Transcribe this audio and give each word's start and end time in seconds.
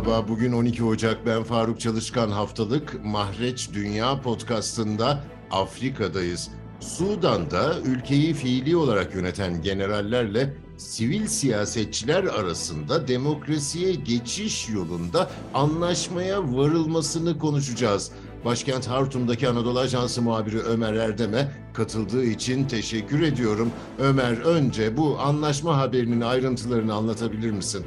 Merhaba, 0.00 0.28
bugün 0.28 0.52
12 0.52 0.84
Ocak. 0.84 1.26
Ben 1.26 1.42
Faruk 1.42 1.80
Çalışkan 1.80 2.30
haftalık 2.30 3.04
Mahreç 3.04 3.70
Dünya 3.74 4.20
podcastında 4.20 5.24
Afrika'dayız. 5.50 6.48
Sudan'da 6.80 7.80
ülkeyi 7.80 8.34
fiili 8.34 8.76
olarak 8.76 9.14
yöneten 9.14 9.62
generallerle 9.62 10.54
sivil 10.76 11.26
siyasetçiler 11.26 12.24
arasında 12.24 13.08
demokrasiye 13.08 13.94
geçiş 13.94 14.68
yolunda 14.68 15.30
anlaşmaya 15.54 16.56
varılmasını 16.56 17.38
konuşacağız. 17.38 18.10
Başkent 18.44 18.88
Hartum'daki 18.88 19.48
Anadolu 19.48 19.78
Ajansı 19.78 20.22
muhabiri 20.22 20.60
Ömer 20.60 20.94
Erdem'e 20.94 21.52
katıldığı 21.74 22.24
için 22.24 22.64
teşekkür 22.64 23.22
ediyorum. 23.22 23.70
Ömer 23.98 24.36
önce 24.36 24.96
bu 24.96 25.18
anlaşma 25.18 25.76
haberinin 25.78 26.20
ayrıntılarını 26.20 26.94
anlatabilir 26.94 27.50
misin? 27.50 27.86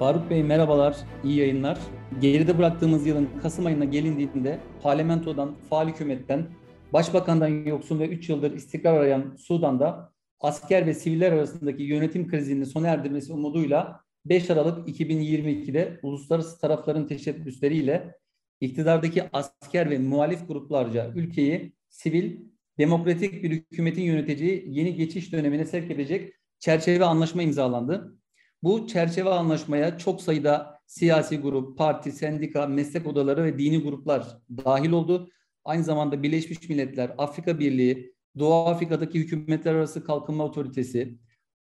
Faruk 0.00 0.30
Bey 0.30 0.42
merhabalar, 0.42 0.96
iyi 1.24 1.38
yayınlar. 1.38 1.78
Geride 2.20 2.58
bıraktığımız 2.58 3.06
yılın 3.06 3.28
Kasım 3.42 3.66
ayına 3.66 3.84
gelindiğinde 3.84 4.60
parlamentodan, 4.82 5.54
faal 5.70 5.88
hükümetten, 5.88 6.46
başbakandan 6.92 7.48
yoksun 7.48 8.00
ve 8.00 8.08
3 8.08 8.28
yıldır 8.28 8.52
istikrar 8.52 8.94
arayan 8.94 9.36
Sudan'da 9.38 10.12
asker 10.40 10.86
ve 10.86 10.94
siviller 10.94 11.32
arasındaki 11.32 11.82
yönetim 11.82 12.28
krizinin 12.28 12.64
sona 12.64 12.88
erdirmesi 12.88 13.32
umuduyla 13.32 14.00
5 14.24 14.50
Aralık 14.50 14.88
2022'de 14.88 16.00
uluslararası 16.02 16.60
tarafların 16.60 17.06
teşebbüsleriyle 17.06 18.14
iktidardaki 18.60 19.22
asker 19.32 19.90
ve 19.90 19.98
muhalif 19.98 20.48
gruplarca 20.48 21.12
ülkeyi 21.14 21.72
sivil, 21.88 22.36
demokratik 22.78 23.42
bir 23.42 23.50
hükümetin 23.50 24.02
yöneteceği 24.02 24.64
yeni 24.66 24.94
geçiş 24.94 25.32
dönemine 25.32 25.64
sevk 25.64 25.90
edecek 25.90 26.32
çerçeve 26.58 27.04
anlaşma 27.04 27.42
imzalandı. 27.42 28.19
Bu 28.62 28.86
çerçeve 28.86 29.30
anlaşmaya 29.30 29.98
çok 29.98 30.22
sayıda 30.22 30.80
siyasi 30.86 31.38
grup, 31.38 31.78
parti, 31.78 32.12
sendika, 32.12 32.66
meslek 32.66 33.06
odaları 33.06 33.44
ve 33.44 33.58
dini 33.58 33.82
gruplar 33.82 34.38
dahil 34.64 34.90
oldu. 34.90 35.30
Aynı 35.64 35.84
zamanda 35.84 36.22
Birleşmiş 36.22 36.68
Milletler, 36.68 37.14
Afrika 37.18 37.58
Birliği, 37.58 38.14
Doğu 38.38 38.66
Afrika'daki 38.68 39.18
Hükümetler 39.18 39.74
Arası 39.74 40.04
Kalkınma 40.04 40.44
Otoritesi, 40.44 41.18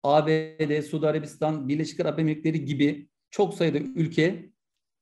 ABD, 0.03 0.83
Suudi 0.83 1.07
Arabistan, 1.07 1.69
Birleşik 1.69 2.01
Arap 2.01 2.19
Emirlikleri 2.19 2.65
gibi 2.65 3.09
çok 3.31 3.55
sayıda 3.55 3.79
ülke 3.79 4.51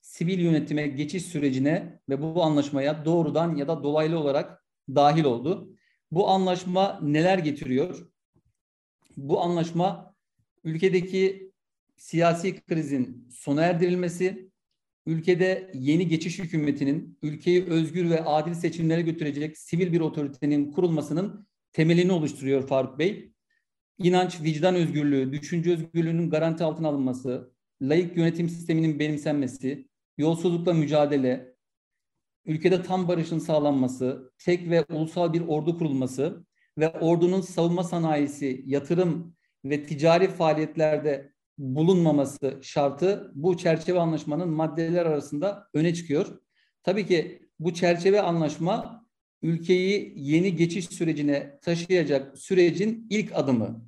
sivil 0.00 0.38
yönetime 0.38 0.86
geçiş 0.86 1.22
sürecine 1.22 2.00
ve 2.08 2.22
bu 2.22 2.42
anlaşmaya 2.42 3.04
doğrudan 3.04 3.56
ya 3.56 3.68
da 3.68 3.82
dolaylı 3.82 4.18
olarak 4.18 4.64
dahil 4.88 5.24
oldu. 5.24 5.76
Bu 6.10 6.28
anlaşma 6.28 6.98
neler 7.02 7.38
getiriyor? 7.38 8.10
Bu 9.16 9.40
anlaşma 9.40 10.14
ülkedeki 10.64 11.52
siyasi 11.96 12.60
krizin 12.60 13.28
sona 13.30 13.62
erdirilmesi, 13.62 14.50
ülkede 15.06 15.70
yeni 15.74 16.08
geçiş 16.08 16.38
hükümetinin 16.38 17.18
ülkeyi 17.22 17.64
özgür 17.64 18.10
ve 18.10 18.24
adil 18.24 18.54
seçimlere 18.54 19.02
götürecek 19.02 19.58
sivil 19.58 19.92
bir 19.92 20.00
otoritenin 20.00 20.72
kurulmasının 20.72 21.48
temelini 21.72 22.12
oluşturuyor 22.12 22.68
Faruk 22.68 22.98
Bey. 22.98 23.30
İnanç, 23.98 24.40
vicdan 24.42 24.74
özgürlüğü, 24.74 25.32
düşünce 25.32 25.72
özgürlüğünün 25.72 26.30
garanti 26.30 26.64
altına 26.64 26.88
alınması, 26.88 27.52
layık 27.82 28.16
yönetim 28.16 28.48
sisteminin 28.48 28.98
benimsenmesi, 28.98 29.88
yolsuzlukla 30.18 30.72
mücadele, 30.72 31.54
ülkede 32.46 32.82
tam 32.82 33.08
barışın 33.08 33.38
sağlanması, 33.38 34.32
tek 34.38 34.70
ve 34.70 34.84
ulusal 34.84 35.32
bir 35.32 35.40
ordu 35.40 35.78
kurulması 35.78 36.46
ve 36.78 36.90
ordunun 36.90 37.40
savunma 37.40 37.84
sanayisi, 37.84 38.62
yatırım 38.66 39.36
ve 39.64 39.84
ticari 39.84 40.28
faaliyetlerde 40.28 41.33
bulunmaması 41.58 42.58
şartı 42.62 43.32
bu 43.34 43.56
çerçeve 43.56 44.00
anlaşmanın 44.00 44.48
maddeler 44.48 45.06
arasında 45.06 45.68
öne 45.74 45.94
çıkıyor. 45.94 46.40
Tabii 46.82 47.06
ki 47.06 47.48
bu 47.58 47.74
çerçeve 47.74 48.20
anlaşma 48.20 49.06
ülkeyi 49.42 50.12
yeni 50.16 50.56
geçiş 50.56 50.84
sürecine 50.84 51.58
taşıyacak 51.62 52.38
sürecin 52.38 53.06
ilk 53.10 53.32
adımı. 53.34 53.84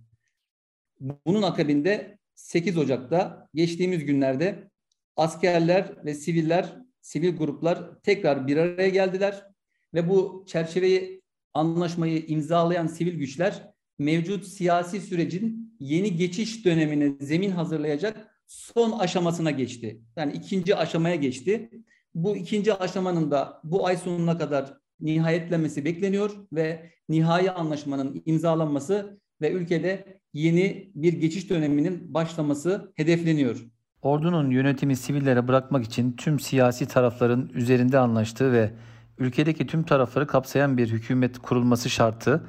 Bunun 1.00 1.42
akabinde 1.42 2.18
8 2.34 2.78
Ocak'ta 2.78 3.48
geçtiğimiz 3.54 4.04
günlerde 4.04 4.70
askerler 5.16 6.04
ve 6.04 6.14
siviller, 6.14 6.76
sivil 7.00 7.36
gruplar 7.36 8.02
tekrar 8.02 8.46
bir 8.46 8.56
araya 8.56 8.88
geldiler 8.88 9.46
ve 9.94 10.08
bu 10.08 10.44
çerçeveyi 10.48 11.22
anlaşmayı 11.54 12.26
imzalayan 12.26 12.86
sivil 12.86 13.14
güçler 13.14 13.72
mevcut 13.98 14.46
siyasi 14.46 15.00
sürecin 15.00 15.65
yeni 15.80 16.16
geçiş 16.16 16.64
dönemine 16.64 17.12
zemin 17.20 17.50
hazırlayacak 17.50 18.36
son 18.46 18.98
aşamasına 18.98 19.50
geçti. 19.50 20.00
Yani 20.16 20.32
ikinci 20.32 20.76
aşamaya 20.76 21.14
geçti. 21.14 21.70
Bu 22.14 22.36
ikinci 22.36 22.74
aşamanın 22.74 23.30
da 23.30 23.60
bu 23.64 23.86
ay 23.86 23.96
sonuna 23.96 24.38
kadar 24.38 24.74
nihayetlenmesi 25.00 25.84
bekleniyor 25.84 26.30
ve 26.52 26.90
nihai 27.08 27.50
anlaşmanın 27.50 28.22
imzalanması 28.26 29.20
ve 29.40 29.52
ülkede 29.52 30.20
yeni 30.32 30.92
bir 30.94 31.12
geçiş 31.12 31.50
döneminin 31.50 32.14
başlaması 32.14 32.92
hedefleniyor. 32.96 33.66
Ordunun 34.02 34.50
yönetimi 34.50 34.96
sivillere 34.96 35.48
bırakmak 35.48 35.84
için 35.84 36.12
tüm 36.12 36.40
siyasi 36.40 36.88
tarafların 36.88 37.50
üzerinde 37.54 37.98
anlaştığı 37.98 38.52
ve 38.52 38.70
ülkedeki 39.18 39.66
tüm 39.66 39.82
tarafları 39.82 40.26
kapsayan 40.26 40.78
bir 40.78 40.88
hükümet 40.88 41.38
kurulması 41.38 41.90
şartı 41.90 42.46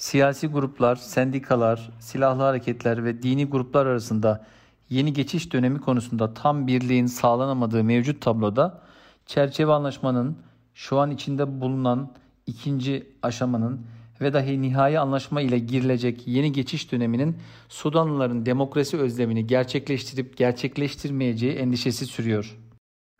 siyasi 0.00 0.46
gruplar, 0.46 0.96
sendikalar, 0.96 1.90
silahlı 2.00 2.42
hareketler 2.42 3.04
ve 3.04 3.22
dini 3.22 3.46
gruplar 3.46 3.86
arasında 3.86 4.46
yeni 4.90 5.12
geçiş 5.12 5.52
dönemi 5.52 5.80
konusunda 5.80 6.34
tam 6.34 6.66
birliğin 6.66 7.06
sağlanamadığı 7.06 7.84
mevcut 7.84 8.22
tabloda 8.22 8.82
çerçeve 9.26 9.72
anlaşmanın 9.72 10.36
şu 10.74 10.98
an 10.98 11.10
içinde 11.10 11.60
bulunan 11.60 12.12
ikinci 12.46 13.06
aşamanın 13.22 13.80
ve 14.20 14.32
dahi 14.32 14.62
nihai 14.62 14.98
anlaşma 14.98 15.40
ile 15.40 15.58
girilecek 15.58 16.28
yeni 16.28 16.52
geçiş 16.52 16.92
döneminin 16.92 17.36
Sudanlıların 17.68 18.46
demokrasi 18.46 18.96
özlemini 18.96 19.46
gerçekleştirip 19.46 20.36
gerçekleştirmeyeceği 20.36 21.52
endişesi 21.52 22.06
sürüyor. 22.06 22.56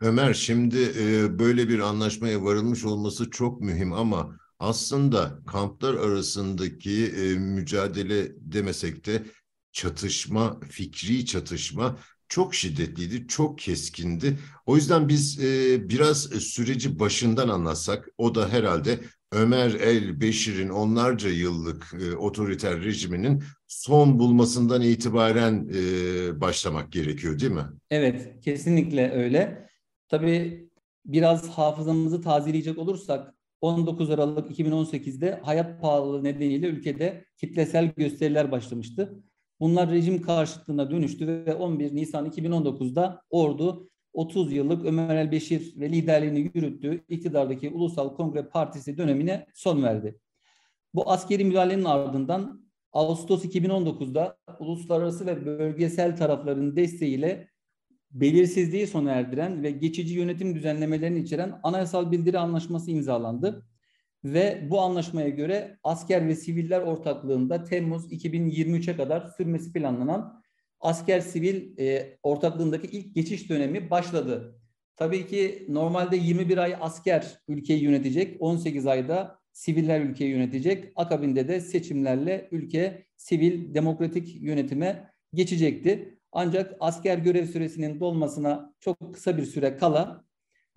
Ömer 0.01 0.33
şimdi 0.33 0.77
böyle 1.39 1.69
bir 1.69 1.79
anlaşmaya 1.79 2.43
varılmış 2.43 2.85
olması 2.85 3.29
çok 3.29 3.61
mühim 3.61 3.93
ama 3.93 4.41
aslında 4.61 5.39
kamplar 5.47 5.93
arasındaki 5.93 7.05
e, 7.05 7.33
mücadele 7.33 8.31
demesek 8.37 9.05
de 9.05 9.23
çatışma, 9.71 10.59
fikri 10.69 11.25
çatışma 11.25 11.97
çok 12.29 12.55
şiddetliydi, 12.55 13.27
çok 13.27 13.59
keskindi. 13.59 14.39
O 14.65 14.75
yüzden 14.75 15.09
biz 15.09 15.39
e, 15.39 15.89
biraz 15.89 16.23
süreci 16.23 16.99
başından 16.99 17.49
anlatsak, 17.49 18.09
o 18.17 18.35
da 18.35 18.49
herhalde 18.49 18.99
Ömer 19.31 19.73
el 19.73 20.21
Beşir'in 20.21 20.69
onlarca 20.69 21.29
yıllık 21.29 21.93
e, 22.01 22.15
otoriter 22.15 22.83
rejiminin 22.83 23.43
son 23.67 24.19
bulmasından 24.19 24.81
itibaren 24.81 25.69
e, 25.73 26.41
başlamak 26.41 26.91
gerekiyor 26.91 27.39
değil 27.39 27.51
mi? 27.51 27.65
Evet, 27.89 28.41
kesinlikle 28.41 29.11
öyle. 29.11 29.67
Tabii 30.07 30.69
biraz 31.05 31.49
hafızamızı 31.49 32.21
tazeleyecek 32.21 32.77
olursak 32.77 33.33
19 33.61 34.09
Aralık 34.09 34.59
2018'de 34.59 35.39
hayat 35.43 35.81
pahalılığı 35.81 36.23
nedeniyle 36.23 36.67
ülkede 36.67 37.25
kitlesel 37.37 37.91
gösteriler 37.97 38.51
başlamıştı. 38.51 39.23
Bunlar 39.59 39.91
rejim 39.91 40.21
karşıtlığına 40.21 40.91
dönüştü 40.91 41.27
ve 41.27 41.55
11 41.55 41.95
Nisan 41.95 42.25
2019'da 42.25 43.21
ordu 43.29 43.89
30 44.13 44.53
yıllık 44.53 44.85
Ömer 44.85 45.15
el-Beşir 45.15 45.79
ve 45.79 45.89
liderliğini 45.89 46.51
yürüttüğü 46.53 47.03
iktidardaki 47.09 47.69
Ulusal 47.69 48.15
Kongre 48.15 48.43
Partisi 48.43 48.97
dönemine 48.97 49.45
son 49.53 49.83
verdi. 49.83 50.19
Bu 50.93 51.11
askeri 51.11 51.45
müdahalenin 51.45 51.85
ardından 51.85 52.61
Ağustos 52.93 53.45
2019'da 53.45 54.37
uluslararası 54.59 55.25
ve 55.25 55.45
bölgesel 55.45 56.17
tarafların 56.17 56.75
desteğiyle 56.75 57.50
belirsizliği 58.13 58.87
sona 58.87 59.11
erdiren 59.11 59.63
ve 59.63 59.71
geçici 59.71 60.13
yönetim 60.13 60.55
düzenlemelerini 60.55 61.19
içeren 61.19 61.59
anayasal 61.63 62.11
bildiri 62.11 62.39
anlaşması 62.39 62.91
imzalandı. 62.91 63.67
Ve 64.23 64.67
bu 64.69 64.81
anlaşmaya 64.81 65.29
göre 65.29 65.77
asker 65.83 66.27
ve 66.27 66.35
siviller 66.35 66.81
ortaklığında 66.81 67.63
Temmuz 67.63 68.13
2023'e 68.13 68.95
kadar 68.95 69.29
sürmesi 69.37 69.73
planlanan 69.73 70.41
asker-sivil 70.79 71.79
e, 71.79 72.17
ortaklığındaki 72.23 72.87
ilk 72.87 73.15
geçiş 73.15 73.49
dönemi 73.49 73.89
başladı. 73.89 74.61
Tabii 74.95 75.27
ki 75.27 75.65
normalde 75.69 76.17
21 76.17 76.57
ay 76.57 76.75
asker 76.81 77.41
ülkeyi 77.47 77.83
yönetecek, 77.83 78.37
18 78.39 78.87
ayda 78.87 79.39
siviller 79.51 80.01
ülkeyi 80.01 80.29
yönetecek. 80.29 80.91
Akabinde 80.95 81.47
de 81.47 81.59
seçimlerle 81.61 82.47
ülke 82.51 83.05
sivil 83.17 83.73
demokratik 83.73 84.41
yönetime 84.41 85.13
geçecekti. 85.33 86.19
Ancak 86.31 86.75
asker 86.79 87.17
görev 87.17 87.45
süresinin 87.45 87.99
dolmasına 87.99 88.73
çok 88.79 89.13
kısa 89.13 89.37
bir 89.37 89.45
süre 89.45 89.77
kala 89.77 90.25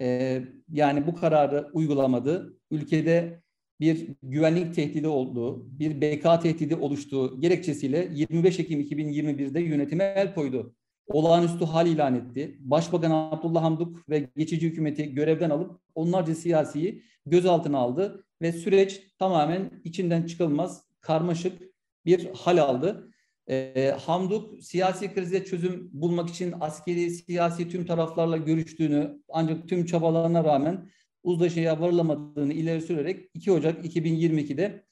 e, 0.00 0.40
yani 0.72 1.06
bu 1.06 1.14
kararı 1.14 1.70
uygulamadı. 1.72 2.58
Ülkede 2.70 3.42
bir 3.80 4.08
güvenlik 4.22 4.74
tehdidi 4.74 5.08
olduğu, 5.08 5.78
bir 5.78 6.00
BK 6.00 6.42
tehdidi 6.42 6.76
oluştuğu 6.76 7.40
gerekçesiyle 7.40 8.08
25 8.12 8.60
Ekim 8.60 8.80
2021'de 8.80 9.60
yönetime 9.60 10.04
el 10.16 10.34
koydu. 10.34 10.74
olağanüstü 11.06 11.64
hal 11.64 11.86
ilan 11.86 12.14
etti. 12.14 12.58
Başbakan 12.60 13.10
Abdullah 13.10 13.62
Hamduk 13.62 14.08
ve 14.08 14.30
geçici 14.36 14.66
hükümeti 14.66 15.14
görevden 15.14 15.50
alıp 15.50 15.80
onlarca 15.94 16.34
siyasiyi 16.34 17.02
gözaltına 17.26 17.78
aldı 17.78 18.24
ve 18.42 18.52
süreç 18.52 19.02
tamamen 19.18 19.80
içinden 19.84 20.22
çıkılmaz 20.22 20.84
karmaşık 21.00 21.62
bir 22.06 22.28
hal 22.34 22.58
aldı. 22.58 23.13
E, 23.50 23.94
Hamduk 24.00 24.64
siyasi 24.64 25.14
krize 25.14 25.44
çözüm 25.44 25.90
bulmak 25.92 26.30
için 26.30 26.54
askeri, 26.60 27.10
siyasi 27.10 27.68
tüm 27.68 27.86
taraflarla 27.86 28.36
görüştüğünü 28.36 29.22
ancak 29.28 29.68
tüm 29.68 29.86
çabalarına 29.86 30.44
rağmen 30.44 30.88
uzlaşıya 31.22 31.80
varılamadığını 31.80 32.52
ileri 32.52 32.80
sürerek 32.80 33.30
2 33.34 33.52
Ocak 33.52 33.84
2022'de 33.84 34.84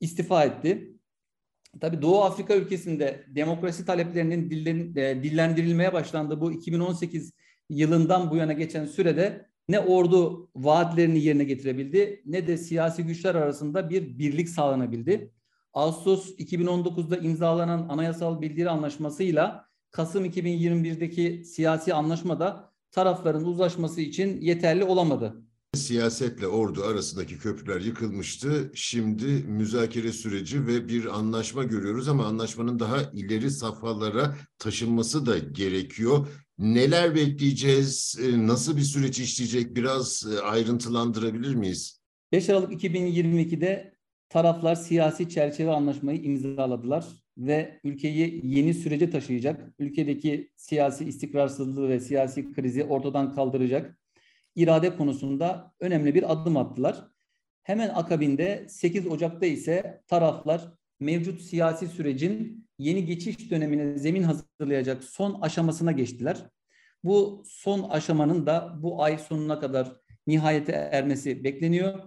istifa 0.00 0.44
etti. 0.44 0.94
Tabii 1.80 2.02
Doğu 2.02 2.24
Afrika 2.24 2.56
ülkesinde 2.56 3.24
demokrasi 3.28 3.86
taleplerinin 3.86 4.50
dillen, 4.50 4.94
e, 4.96 5.22
dillendirilmeye 5.22 5.92
başlandığı 5.92 6.40
bu 6.40 6.52
2018 6.52 7.32
yılından 7.70 8.30
bu 8.30 8.36
yana 8.36 8.52
geçen 8.52 8.84
sürede 8.84 9.48
ne 9.68 9.80
ordu 9.80 10.50
vaatlerini 10.56 11.24
yerine 11.24 11.44
getirebildi 11.44 12.22
ne 12.26 12.46
de 12.46 12.56
siyasi 12.56 13.02
güçler 13.02 13.34
arasında 13.34 13.90
bir 13.90 14.18
birlik 14.18 14.48
sağlanabildi. 14.48 15.32
Ağustos 15.74 16.30
2019'da 16.30 17.16
imzalanan 17.16 17.88
anayasal 17.88 18.40
bildiri 18.40 18.70
anlaşmasıyla 18.70 19.68
Kasım 19.90 20.24
2021'deki 20.24 21.44
siyasi 21.44 21.94
anlaşmada 21.94 22.72
tarafların 22.90 23.44
uzlaşması 23.44 24.00
için 24.00 24.40
yeterli 24.40 24.84
olamadı. 24.84 25.34
Siyasetle 25.74 26.46
ordu 26.46 26.82
arasındaki 26.82 27.38
köprüler 27.38 27.80
yıkılmıştı. 27.80 28.70
Şimdi 28.74 29.24
müzakere 29.26 30.12
süreci 30.12 30.66
ve 30.66 30.88
bir 30.88 31.18
anlaşma 31.18 31.64
görüyoruz 31.64 32.08
ama 32.08 32.26
anlaşmanın 32.26 32.78
daha 32.78 33.02
ileri 33.12 33.50
safhalara 33.50 34.36
taşınması 34.58 35.26
da 35.26 35.38
gerekiyor. 35.38 36.26
Neler 36.58 37.14
bekleyeceğiz? 37.14 38.18
E, 38.22 38.46
nasıl 38.46 38.76
bir 38.76 38.82
süreç 38.82 39.20
işleyecek? 39.20 39.76
Biraz 39.76 40.26
e, 40.32 40.40
ayrıntılandırabilir 40.40 41.54
miyiz? 41.54 42.00
5 42.32 42.50
Aralık 42.50 42.84
2022'de 42.84 43.97
taraflar 44.28 44.74
siyasi 44.74 45.28
çerçeve 45.28 45.70
anlaşmayı 45.70 46.22
imzaladılar 46.22 47.06
ve 47.38 47.80
ülkeyi 47.84 48.40
yeni 48.44 48.74
sürece 48.74 49.10
taşıyacak, 49.10 49.72
ülkedeki 49.78 50.50
siyasi 50.56 51.04
istikrarsızlığı 51.04 51.88
ve 51.88 52.00
siyasi 52.00 52.52
krizi 52.52 52.84
ortadan 52.84 53.34
kaldıracak 53.34 53.98
irade 54.58 54.96
konusunda 54.96 55.72
önemli 55.80 56.14
bir 56.14 56.32
adım 56.32 56.56
attılar. 56.56 57.08
Hemen 57.62 57.88
akabinde 57.88 58.66
8 58.68 59.06
Ocak'ta 59.06 59.46
ise 59.46 60.02
taraflar 60.06 60.72
mevcut 61.00 61.40
siyasi 61.40 61.88
sürecin 61.88 62.66
yeni 62.78 63.04
geçiş 63.04 63.50
dönemine 63.50 63.98
zemin 63.98 64.22
hazırlayacak 64.22 65.04
son 65.04 65.40
aşamasına 65.40 65.92
geçtiler. 65.92 66.36
Bu 67.04 67.42
son 67.46 67.88
aşamanın 67.90 68.46
da 68.46 68.78
bu 68.82 69.02
ay 69.02 69.18
sonuna 69.18 69.60
kadar 69.60 69.92
nihayete 70.26 70.72
ermesi 70.72 71.44
bekleniyor. 71.44 71.98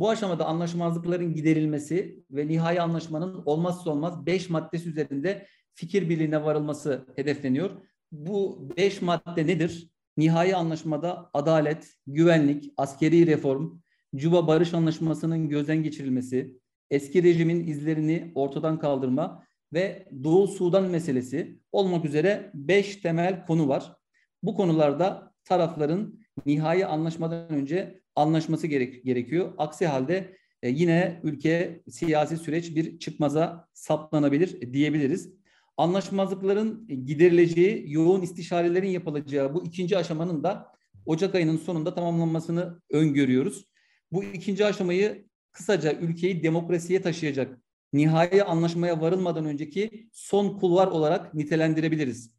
Bu 0.00 0.10
aşamada 0.10 0.46
anlaşmazlıkların 0.46 1.34
giderilmesi 1.34 2.24
ve 2.30 2.48
nihai 2.48 2.80
anlaşmanın 2.80 3.42
olmazsa 3.46 3.90
olmaz 3.90 4.26
5 4.26 4.50
maddesi 4.50 4.88
üzerinde 4.88 5.46
fikir 5.74 6.08
birliğine 6.08 6.44
varılması 6.44 7.06
hedefleniyor. 7.16 7.70
Bu 8.12 8.68
5 8.76 9.02
madde 9.02 9.46
nedir? 9.46 9.90
Nihai 10.16 10.56
anlaşmada 10.56 11.30
adalet, 11.34 11.94
güvenlik, 12.06 12.72
askeri 12.76 13.26
reform, 13.26 13.78
Cuba 14.16 14.46
Barış 14.46 14.74
Anlaşması'nın 14.74 15.48
gözden 15.48 15.82
geçirilmesi, 15.82 16.58
eski 16.90 17.22
rejimin 17.22 17.66
izlerini 17.66 18.32
ortadan 18.34 18.78
kaldırma 18.78 19.44
ve 19.72 20.08
Doğu 20.24 20.48
Sudan 20.48 20.84
meselesi 20.84 21.60
olmak 21.72 22.04
üzere 22.04 22.50
beş 22.54 22.96
temel 22.96 23.46
konu 23.46 23.68
var. 23.68 23.96
Bu 24.42 24.54
konularda 24.54 25.34
tarafların 25.44 26.20
nihai 26.46 26.86
anlaşmadan 26.86 27.48
önce 27.48 28.00
anlaşması 28.18 28.66
gerek, 28.66 29.04
gerekiyor. 29.04 29.52
Aksi 29.58 29.86
halde 29.86 30.36
e, 30.62 30.68
yine 30.68 31.20
ülke 31.22 31.82
siyasi 31.90 32.36
süreç 32.36 32.76
bir 32.76 32.98
çıkmaza 32.98 33.68
saplanabilir 33.74 34.72
diyebiliriz. 34.72 35.32
Anlaşmazlıkların 35.76 36.88
giderileceği, 37.06 37.92
yoğun 37.92 38.22
istişarelerin 38.22 38.88
yapılacağı 38.88 39.54
bu 39.54 39.64
ikinci 39.64 39.98
aşamanın 39.98 40.42
da 40.42 40.72
Ocak 41.06 41.34
ayının 41.34 41.56
sonunda 41.56 41.94
tamamlanmasını 41.94 42.82
öngörüyoruz. 42.90 43.64
Bu 44.12 44.24
ikinci 44.24 44.66
aşamayı 44.66 45.28
kısaca 45.52 45.92
ülkeyi 45.92 46.42
demokrasiye 46.42 47.02
taşıyacak, 47.02 47.58
nihai 47.92 48.42
anlaşmaya 48.42 49.00
varılmadan 49.00 49.44
önceki 49.44 50.08
son 50.12 50.58
kulvar 50.58 50.86
olarak 50.86 51.34
nitelendirebiliriz. 51.34 52.30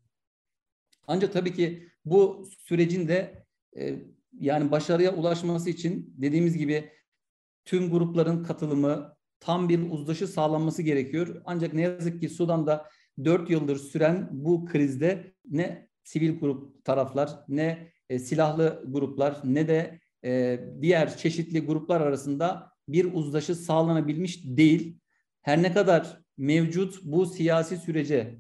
Ancak 1.08 1.34
tabii 1.34 1.54
ki 1.54 1.88
bu 2.06 2.50
sürecin 2.68 3.08
de 3.08 3.46
e, 3.78 3.96
yani 4.40 4.72
başarıya 4.72 5.16
ulaşması 5.16 5.70
için 5.70 6.14
dediğimiz 6.18 6.58
gibi 6.58 6.90
tüm 7.66 7.90
grupların 7.90 8.44
katılımı, 8.44 9.16
tam 9.40 9.70
bir 9.70 9.92
uzlaşı 9.92 10.28
sağlanması 10.28 10.82
gerekiyor. 10.82 11.42
Ancak 11.46 11.74
ne 11.74 11.82
yazık 11.82 12.22
ki 12.22 12.30
Sudan'da 12.30 12.90
4 13.24 13.50
yıldır 13.50 13.78
süren 13.78 14.30
bu 14.32 14.66
krizde 14.66 15.34
ne 15.50 15.90
sivil 16.04 16.40
grup 16.40 16.86
taraflar 16.86 17.30
ne 17.48 17.92
e, 18.10 18.20
silahlı 18.20 18.84
gruplar 18.88 19.42
ne 19.44 19.68
de 19.68 20.00
e, 20.26 20.60
diğer 20.82 21.18
çeşitli 21.18 21.60
gruplar 21.60 22.02
arasında 22.02 22.72
bir 22.88 23.14
uzlaşı 23.14 23.56
sağlanabilmiş 23.56 24.44
değil. 24.46 25.00
Her 25.42 25.64
ne 25.64 25.74
kadar 25.74 26.22
mevcut 26.38 27.04
bu 27.04 27.26
siyasi 27.26 27.78
sürece 27.78 28.40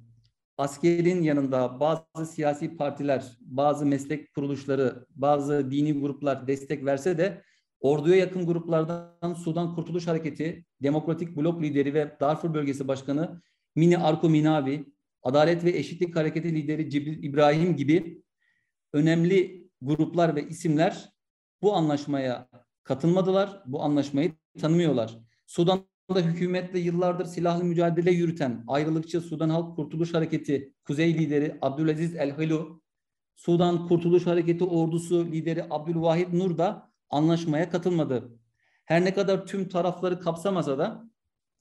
askerin 0.60 1.22
yanında 1.24 1.80
bazı 1.80 2.32
siyasi 2.32 2.78
partiler, 2.78 3.38
bazı 3.42 3.86
meslek 3.86 4.34
kuruluşları, 4.34 5.06
bazı 5.10 5.72
dini 5.72 6.00
gruplar 6.00 6.48
destek 6.48 6.86
verse 6.86 7.18
de 7.18 7.42
orduya 7.80 8.16
yakın 8.16 8.46
gruplardan 8.46 9.34
Sudan 9.34 9.76
Kurtuluş 9.76 10.08
Hareketi, 10.08 10.66
Demokratik 10.84 11.38
Blok 11.38 11.62
lideri 11.62 11.94
ve 11.94 12.18
Darfur 12.20 12.54
Bölgesi 12.54 12.88
Başkanı 12.88 13.42
Mini 13.76 13.98
Arko 13.98 14.30
Minavi, 14.30 14.86
Adalet 15.24 15.64
ve 15.64 15.70
Eşitlik 15.70 16.16
Hareketi 16.16 16.56
lideri 16.56 16.90
Cibril 16.90 17.24
İbrahim 17.24 17.76
gibi 17.76 18.24
önemli 18.94 19.70
gruplar 19.82 20.36
ve 20.36 20.48
isimler 20.48 21.14
bu 21.62 21.76
anlaşmaya 21.76 22.50
katılmadılar. 22.84 23.64
Bu 23.66 23.84
anlaşmayı 23.84 24.32
tanımıyorlar. 24.62 25.18
Sudan'da 25.48 25.99
hükümetle 26.16 26.80
yıllardır 26.80 27.26
silahlı 27.26 27.64
mücadele 27.64 28.12
yürüten 28.12 28.64
ayrılıkçı 28.68 29.22
Sudan 29.22 29.50
Halk 29.50 29.76
Kurtuluş 29.76 30.14
Hareketi 30.14 30.74
Kuzey 30.86 31.14
lideri 31.14 31.58
Abdülaziz 31.62 32.16
El 32.16 32.38
Hilu, 32.38 32.82
Sudan 33.36 33.88
Kurtuluş 33.88 34.28
Hareketi 34.28 34.64
ordusu 34.64 35.32
lideri 35.32 35.64
Abdülvahid 35.70 36.34
Nur 36.34 36.58
da 36.58 36.92
anlaşmaya 37.10 37.70
katılmadı. 37.70 38.40
Her 38.86 39.06
ne 39.06 39.14
kadar 39.14 39.46
tüm 39.46 39.70
tarafları 39.70 40.20
kapsamasa 40.20 40.78
da 40.78 41.10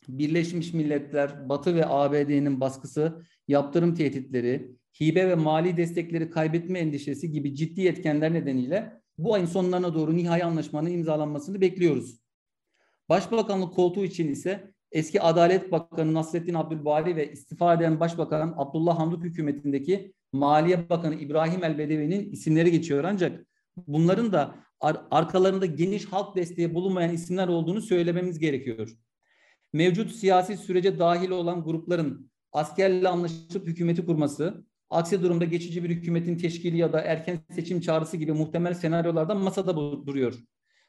Birleşmiş 0.09 0.75
Milletler, 0.75 1.49
Batı 1.49 1.75
ve 1.75 1.87
ABD'nin 1.87 2.61
baskısı, 2.61 3.23
yaptırım 3.49 3.95
tehditleri, 3.95 4.77
hibe 5.01 5.29
ve 5.29 5.35
mali 5.35 5.77
destekleri 5.77 6.31
kaybetme 6.31 6.79
endişesi 6.79 7.33
gibi 7.33 7.55
ciddi 7.55 7.87
etkenler 7.87 8.35
nedeniyle 8.35 9.01
bu 9.19 9.35
ayın 9.35 9.47
sonlarına 9.47 9.95
doğru 9.95 10.17
nihai 10.17 10.45
anlaşmanın 10.45 10.91
imzalanmasını 10.91 11.61
bekliyoruz. 11.61 12.28
Başbakanlık 13.09 13.75
koltuğu 13.75 14.05
için 14.05 14.29
ise 14.29 14.73
eski 14.93 15.23
Adalet 15.23 15.73
Bakanı 15.73 16.15
Nasrettin 16.15 16.55
Abdülbari 16.55 17.17
ve 17.17 17.33
istifa 17.33 17.75
eden 17.75 18.01
Başbakan 18.01 18.55
Abdullah 18.57 18.99
Hamduk 18.99 19.25
hükümetindeki 19.25 20.13
Maliye 20.33 20.89
Bakanı 20.91 21.15
İbrahim 21.15 21.65
El-Bedevi'nin 21.65 22.31
isimleri 22.31 22.71
geçiyor 22.71 23.05
ancak 23.05 23.47
bunların 23.87 24.33
da 24.33 24.55
ar 24.81 24.97
arkalarında 25.11 25.67
geniş 25.67 26.05
halk 26.05 26.37
desteği 26.37 26.75
bulunmayan 26.75 27.15
isimler 27.15 27.49
olduğunu 27.49 27.81
söylememiz 27.81 28.39
gerekiyor 28.39 28.97
mevcut 29.73 30.13
siyasi 30.13 30.57
sürece 30.57 30.99
dahil 30.99 31.31
olan 31.31 31.65
grupların 31.65 32.31
askerle 32.53 33.09
anlaşıp 33.09 33.67
hükümeti 33.67 34.07
kurması, 34.07 34.65
aksi 34.91 35.23
durumda 35.23 35.45
geçici 35.45 35.85
bir 35.85 35.91
hükümetin 35.91 36.39
teşkili 36.39 36.77
ya 36.77 36.93
da 36.93 37.01
erken 37.01 37.39
seçim 37.51 37.81
çağrısı 37.81 38.17
gibi 38.17 38.33
muhtemel 38.33 38.75
senaryolarda 38.75 39.35
masada 39.35 39.77
duruyor. 39.77 40.35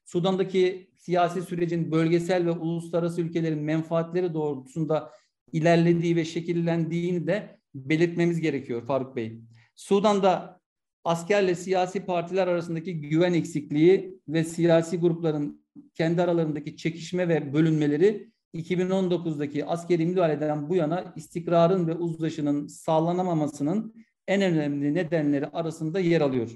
Sudan'daki 0.10 0.90
siyasi 0.98 1.42
sürecin 1.42 1.92
bölgesel 1.92 2.46
ve 2.46 2.52
uluslararası 2.52 3.22
ülkelerin 3.22 3.60
menfaatleri 3.60 4.34
doğrultusunda 4.34 5.12
ilerlediği 5.52 6.16
ve 6.16 6.26
şekillendiğini 6.26 7.28
de 7.28 7.60
belirtmemiz 7.76 8.42
gerekiyor 8.42 8.86
Faruk 8.86 9.16
Bey. 9.16 9.42
Sudan'da 9.76 10.62
askerle 11.04 11.56
siyasi 11.56 12.06
partiler 12.06 12.48
arasındaki 12.48 13.02
güven 13.02 13.34
eksikliği 13.34 14.20
ve 14.28 14.44
siyasi 14.44 14.98
grupların 14.98 15.66
kendi 15.96 16.22
aralarındaki 16.22 16.78
çekişme 16.78 17.28
ve 17.28 17.54
bölünmeleri 17.54 18.32
2019'daki 18.54 19.66
askeri 19.66 20.06
müdahaleden 20.06 20.70
bu 20.70 20.76
yana 20.76 21.14
istikrarın 21.16 21.88
ve 21.88 21.94
uzlaşının 21.94 22.68
sağlanamamasının 22.68 23.94
en 24.28 24.42
önemli 24.42 24.94
nedenleri 24.94 25.48
arasında 25.48 26.00
yer 26.00 26.22
alıyor. 26.22 26.52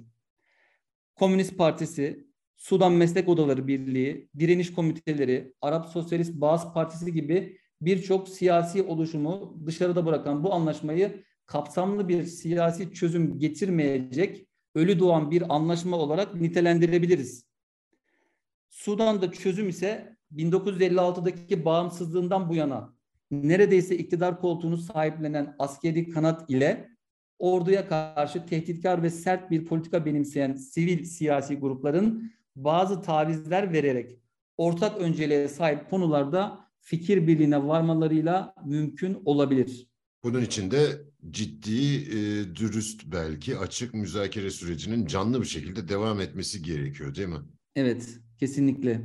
Komünist 1.15 1.57
Partisi, 1.57 2.32
Sudan 2.57 2.93
Meslek 2.93 3.29
Odaları 3.29 3.67
Birliği, 3.67 4.29
direniş 4.39 4.73
komiteleri, 4.73 5.53
Arap 5.61 5.89
Sosyalist 5.89 6.33
Bağız 6.33 6.61
Partisi 6.73 7.13
gibi 7.13 7.57
birçok 7.81 8.29
siyasi 8.29 8.83
oluşumu 8.83 9.57
dışarıda 9.65 10.05
bırakan 10.05 10.43
bu 10.43 10.53
anlaşmayı 10.53 11.23
kapsamlı 11.45 12.07
bir 12.07 12.23
siyasi 12.23 12.93
çözüm 12.93 13.39
getirmeyecek 13.39 14.47
ölü 14.75 14.99
doğan 14.99 15.31
bir 15.31 15.55
anlaşma 15.55 15.97
olarak 15.97 16.35
nitelendirebiliriz. 16.35 17.47
Sudan'da 18.69 19.31
çözüm 19.31 19.69
ise 19.69 20.17
1956'daki 20.35 21.65
bağımsızlığından 21.65 22.49
bu 22.49 22.55
yana 22.55 22.93
neredeyse 23.31 23.97
iktidar 23.97 24.41
koltuğunu 24.41 24.77
sahiplenen 24.77 25.55
askeri 25.59 26.09
kanat 26.09 26.49
ile 26.49 26.89
orduya 27.39 27.87
karşı 27.87 28.45
tehditkar 28.45 29.03
ve 29.03 29.09
sert 29.09 29.51
bir 29.51 29.65
politika 29.65 30.05
benimseyen 30.05 30.53
sivil 30.53 31.03
siyasi 31.03 31.55
grupların 31.55 32.31
bazı 32.55 33.01
tavizler 33.01 33.73
vererek 33.73 34.19
ortak 34.57 34.97
önceliğe 34.97 35.47
sahip 35.47 35.89
konularda 35.89 36.69
fikir 36.79 37.27
birliğine 37.27 37.67
varmalarıyla 37.67 38.55
mümkün 38.65 39.21
olabilir. 39.25 39.87
Bunun 40.23 40.41
için 40.41 40.71
de 40.71 41.01
ciddi, 41.29 41.95
e, 41.95 42.55
dürüst 42.55 43.01
belki 43.05 43.57
açık 43.57 43.93
müzakere 43.93 44.49
sürecinin 44.49 45.05
canlı 45.05 45.41
bir 45.41 45.47
şekilde 45.47 45.87
devam 45.87 46.21
etmesi 46.21 46.63
gerekiyor 46.63 47.15
değil 47.15 47.27
mi? 47.27 47.39
Evet, 47.75 48.19
kesinlikle. 48.39 49.01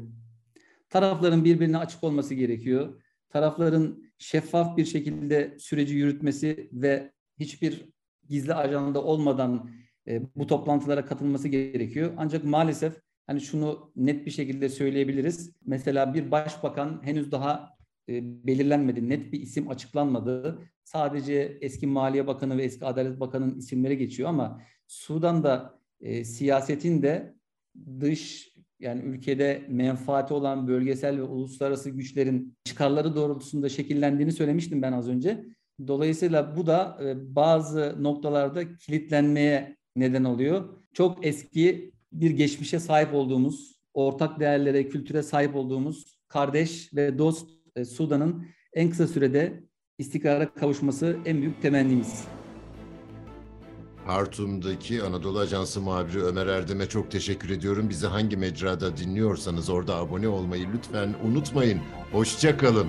Tarafların 0.90 1.44
birbirine 1.44 1.78
açık 1.78 2.04
olması 2.04 2.34
gerekiyor. 2.34 3.02
Tarafların 3.28 4.02
şeffaf 4.18 4.76
bir 4.76 4.84
şekilde 4.84 5.56
süreci 5.58 5.94
yürütmesi 5.94 6.70
ve 6.72 7.12
hiçbir 7.38 7.88
gizli 8.28 8.54
ajanda 8.54 9.02
olmadan 9.02 9.70
e, 10.08 10.22
bu 10.36 10.46
toplantılara 10.46 11.04
katılması 11.04 11.48
gerekiyor. 11.48 12.12
Ancak 12.16 12.44
maalesef 12.44 13.00
hani 13.28 13.40
şunu 13.40 13.92
net 13.96 14.26
bir 14.26 14.30
şekilde 14.30 14.68
söyleyebiliriz. 14.68 15.52
Mesela 15.66 16.14
bir 16.14 16.30
başbakan 16.30 17.00
henüz 17.04 17.32
daha 17.32 17.70
e, 18.08 18.46
belirlenmedi, 18.46 19.08
net 19.08 19.32
bir 19.32 19.40
isim 19.40 19.70
açıklanmadı. 19.70 20.58
Sadece 20.84 21.58
eski 21.60 21.86
Maliye 21.86 22.26
Bakanı 22.26 22.58
ve 22.58 22.64
eski 22.64 22.84
Adalet 22.84 23.20
Bakanı'nın 23.20 23.58
isimleri 23.58 23.98
geçiyor 23.98 24.28
ama 24.28 24.62
Sudan'da 24.86 25.80
e, 26.00 26.24
siyasetin 26.24 27.02
de 27.02 27.34
dış 28.00 28.52
yani 28.80 29.02
ülkede 29.02 29.66
menfaati 29.68 30.34
olan 30.34 30.68
bölgesel 30.68 31.18
ve 31.18 31.22
uluslararası 31.22 31.90
güçlerin 31.90 32.56
çıkarları 32.64 33.16
doğrultusunda 33.16 33.68
şekillendiğini 33.68 34.32
söylemiştim 34.32 34.82
ben 34.82 34.92
az 34.92 35.08
önce. 35.08 35.44
Dolayısıyla 35.86 36.56
bu 36.56 36.66
da 36.66 36.98
e, 37.02 37.34
bazı 37.34 37.96
noktalarda 38.02 38.76
kilitlenmeye 38.76 39.76
neden 39.96 40.24
oluyor. 40.24 40.78
Çok 40.92 41.26
eski 41.26 41.92
bir 42.12 42.30
geçmişe 42.30 42.80
sahip 42.80 43.14
olduğumuz, 43.14 43.80
ortak 43.94 44.40
değerlere, 44.40 44.88
kültüre 44.88 45.22
sahip 45.22 45.56
olduğumuz 45.56 46.18
kardeş 46.28 46.94
ve 46.94 47.18
dost 47.18 47.50
e, 47.76 47.84
Sudan'ın 47.84 48.46
en 48.72 48.90
kısa 48.90 49.06
sürede 49.06 49.64
istikrara 49.98 50.54
kavuşması 50.54 51.16
en 51.24 51.40
büyük 51.40 51.62
temennimiz. 51.62 52.24
Hartum'daki 54.06 55.02
Anadolu 55.02 55.38
Ajansı 55.38 55.80
muhabiri 55.80 56.22
Ömer 56.22 56.46
Erdem'e 56.46 56.86
çok 56.86 57.10
teşekkür 57.10 57.50
ediyorum. 57.50 57.90
Bizi 57.90 58.06
hangi 58.06 58.36
mecrada 58.36 58.96
dinliyorsanız 58.96 59.70
orada 59.70 59.96
abone 59.96 60.28
olmayı 60.28 60.66
lütfen 60.74 61.14
unutmayın. 61.24 61.80
Hoşça 62.12 62.56
kalın. 62.56 62.86